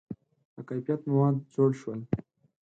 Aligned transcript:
•د 0.55 0.57
کیفیت 0.69 1.01
مواد 1.09 1.35
جوړ 1.53 1.69
شول. 1.79 1.99